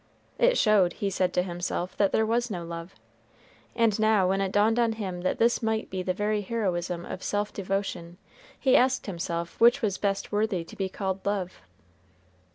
[0.39, 2.95] It showed, he said to himself, that there was no love;
[3.75, 7.21] and now when it dawned on him that this might be the very heroism of
[7.21, 8.17] self devotion,
[8.59, 11.61] he asked himself which was best worthy to be called love.